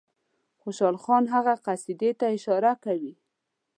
خوشحال 0.61 0.95
خان 1.03 1.23
هغه 1.33 1.53
قصیدې 1.65 2.11
ته 2.19 2.25
اشاره 2.37 2.73
کوي. 2.83 3.13